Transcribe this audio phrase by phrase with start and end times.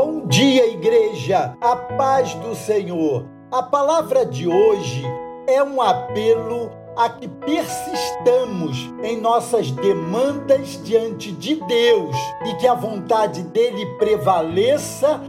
[0.00, 1.56] Bom dia, igreja!
[1.60, 3.26] A paz do Senhor.
[3.50, 5.02] A palavra de hoje
[5.48, 12.16] é um apelo a que persistamos em nossas demandas diante de Deus
[12.46, 15.20] e que a vontade dele prevaleça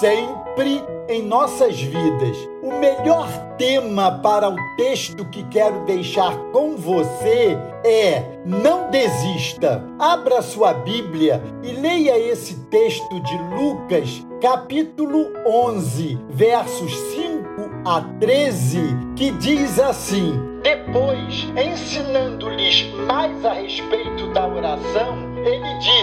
[0.00, 2.36] sempre em nossas vidas.
[2.62, 3.28] O melhor
[3.58, 9.84] tema para o texto que quero deixar com você é: não desista.
[9.98, 17.44] Abra sua Bíblia e leia esse texto de Lucas, capítulo 11, versos 5
[17.84, 18.80] a 13,
[19.16, 25.93] que diz assim: Depois, ensinando-lhes mais a respeito da oração, ele disse: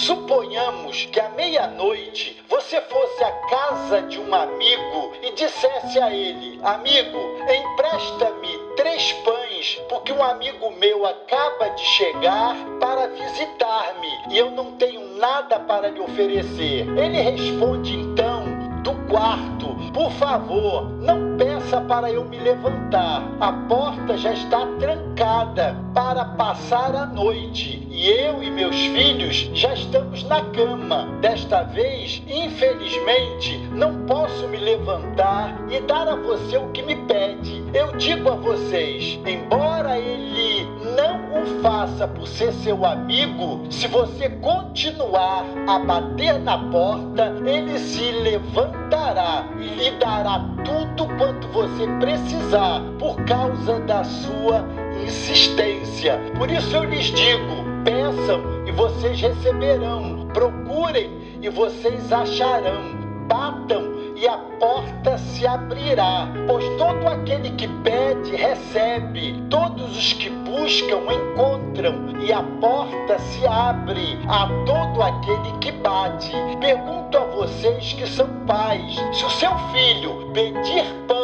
[0.00, 6.58] Suponhamos que à meia-noite você fosse à casa de um amigo e dissesse a ele:
[6.62, 14.50] Amigo, empresta-me três pães, porque um amigo meu acaba de chegar para visitar-me e eu
[14.50, 16.88] não tenho nada para lhe oferecer.
[16.98, 18.44] Ele responde então
[18.82, 23.22] do quarto: Por favor, não peça para eu me levantar.
[23.38, 29.74] A porta já está trancada para passar a noite e eu e meus filhos já
[29.74, 31.06] estamos na cama.
[31.20, 37.62] Desta vez, infelizmente, não posso me levantar e dar a você o que me pede.
[37.74, 44.30] Eu digo a vocês: embora ele não o faça por ser seu amigo, se você
[44.30, 51.59] continuar a bater na porta, ele se levantará e lhe dará tudo quanto você
[51.98, 54.64] precisar por causa da sua
[55.04, 56.20] insistência.
[56.36, 60.28] Por isso eu lhes digo: Peçam e vocês receberão.
[60.32, 61.10] Procurem
[61.42, 62.98] e vocês acharão.
[63.28, 66.28] Batam e a porta se abrirá.
[66.46, 69.42] Pois todo aquele que pede, recebe.
[69.48, 72.20] Todos os que buscam, encontram.
[72.20, 76.32] E a porta se abre a todo aquele que bate.
[76.60, 81.19] Pergunto a vocês que são pais: se o seu filho pedir pão,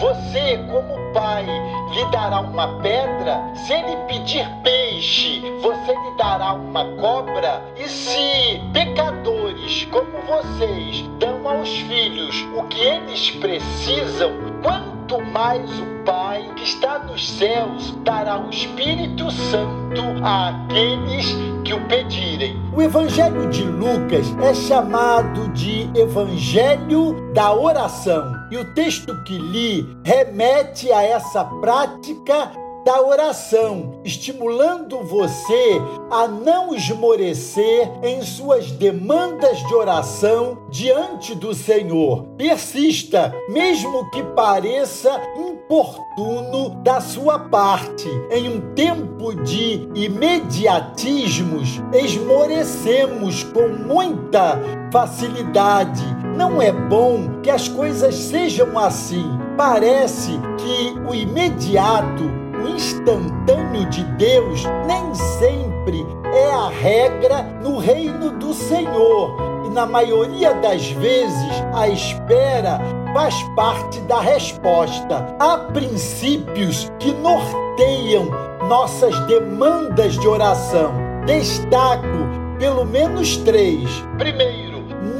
[0.00, 3.38] você, como pai, lhe dará uma pedra?
[3.54, 7.62] Se ele pedir peixe, você lhe dará uma cobra?
[7.76, 14.32] E se pecadores como vocês dão aos filhos o que eles precisam,
[14.62, 21.80] quanto mais o Pai que está nos céus dará o Espírito Santo àqueles que o
[21.88, 22.58] pedirem.
[22.72, 28.39] O Evangelho de Lucas é chamado de Evangelho da oração.
[28.50, 32.50] E o texto que li remete a essa prática
[32.84, 35.80] da oração, estimulando você
[36.10, 42.24] a não esmorecer em suas demandas de oração diante do Senhor.
[42.36, 48.08] Persista, mesmo que pareça importuno da sua parte.
[48.30, 54.58] Em um tempo de imediatismos, esmorecemos com muita
[54.90, 56.02] facilidade.
[56.40, 59.38] Não é bom que as coisas sejam assim.
[59.58, 62.24] Parece que o imediato
[62.64, 69.36] o instantâneo de Deus nem sempre é a regra no reino do Senhor.
[69.66, 72.80] E na maioria das vezes, a espera
[73.12, 75.36] faz parte da resposta.
[75.38, 78.30] Há princípios que norteiam
[78.66, 80.90] nossas demandas de oração.
[81.26, 83.90] Destaco pelo menos três.
[84.16, 84.69] Primeiro,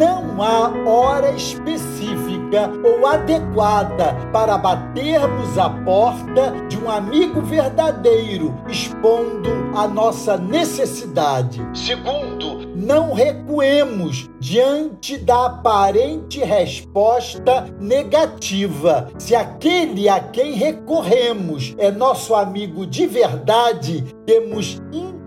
[0.00, 9.50] não há hora específica ou adequada para batermos a porta de um amigo verdadeiro, expondo
[9.74, 11.60] a nossa necessidade.
[11.74, 19.08] Segundo, não recuemos diante da aparente resposta negativa.
[19.18, 24.80] Se aquele a quem recorremos é nosso amigo de verdade, temos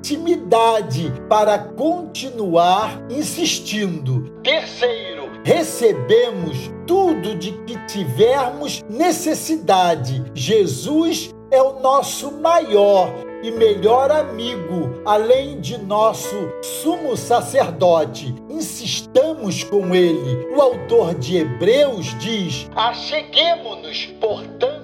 [0.03, 4.37] intimidade para continuar insistindo.
[4.43, 10.21] Terceiro, recebemos tudo de que tivermos necessidade.
[10.35, 18.35] Jesus é o nosso maior e melhor amigo, além de nosso sumo sacerdote.
[18.49, 20.53] Insistamos com ele.
[20.53, 24.83] O autor de Hebreus diz: Acheguemo-nos, portanto,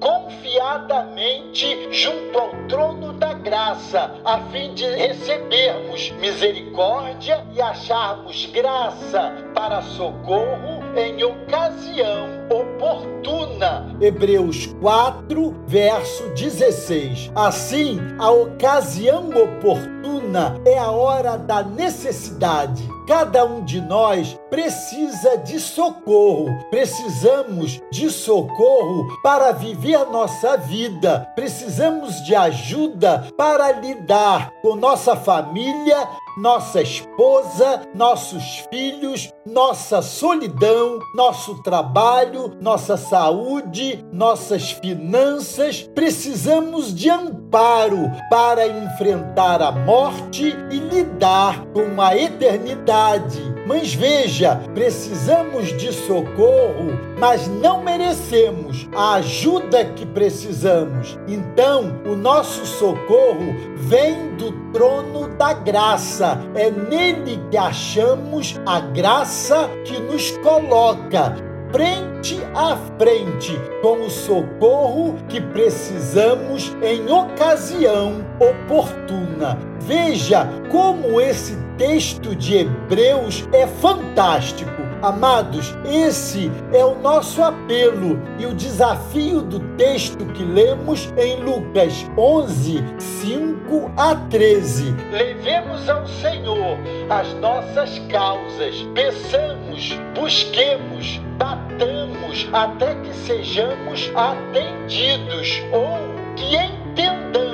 [0.00, 9.80] confiadamente junto ao trono da graça, a fim de recebermos misericórdia e acharmos graça para
[9.82, 13.96] socorro em ocasião oportuna.
[14.00, 17.30] Hebreus 4, verso 16.
[17.36, 22.95] Assim, a ocasião oportuna é a hora da necessidade.
[23.06, 26.48] Cada um de nós precisa de socorro.
[26.70, 31.30] Precisamos de socorro para viver nossa vida.
[31.36, 41.62] Precisamos de ajuda para lidar com nossa família, nossa esposa, nossos filhos, nossa solidão, nosso
[41.62, 45.88] trabalho, nossa saúde, nossas finanças.
[45.94, 53.40] Precisamos de amparo para enfrentar a morte e lidar com a eternidade.
[53.66, 61.18] Mas veja, precisamos de socorro, mas não merecemos a ajuda que precisamos.
[61.26, 66.25] Então, o nosso socorro vem do trono da graça.
[66.54, 71.34] É nele que achamos a graça que nos coloca
[71.72, 79.58] frente a frente com o socorro que precisamos em ocasião oportuna.
[79.80, 84.85] Veja como esse texto de Hebreus é fantástico.
[85.06, 92.04] Amados, esse é o nosso apelo e o desafio do texto que lemos em Lucas
[92.18, 94.96] 11, 5 a 13.
[95.12, 96.76] Levemos ao Senhor
[97.08, 106.00] as nossas causas, peçamos, busquemos, batamos até que sejamos atendidos ou
[106.34, 107.45] que entendamos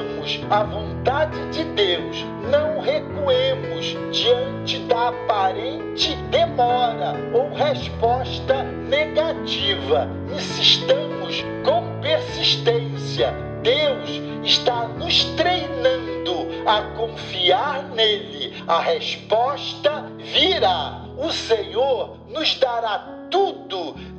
[0.50, 2.24] a vontade de Deus.
[2.50, 10.08] Não recuemos diante da aparente demora ou resposta negativa.
[10.34, 13.32] Insistamos com persistência.
[13.62, 14.10] Deus
[14.44, 18.54] está nos treinando a confiar nele.
[18.66, 21.02] A resposta virá.
[21.16, 22.98] O Senhor nos dará
[23.30, 23.51] tudo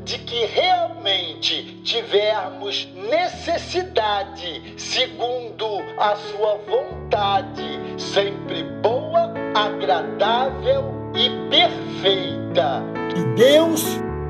[0.04, 12.84] de que realmente tivermos necessidade, segundo a sua vontade, sempre boa, agradável e perfeita.
[13.14, 13.84] Que Deus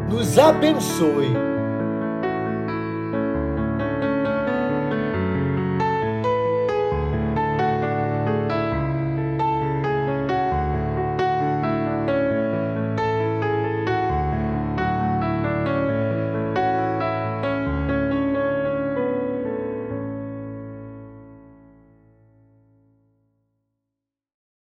[0.10, 1.34] nos abençoe.